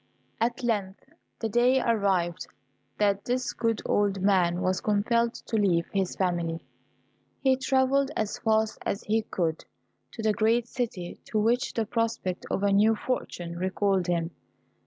[0.39, 1.03] At length
[1.37, 2.47] the day arrived,
[2.97, 6.65] that this good old man was compelled to leave his family.
[7.39, 9.63] He travelled as fast as he could
[10.13, 14.31] to the great city to which the prospect of a new fortune recalled him.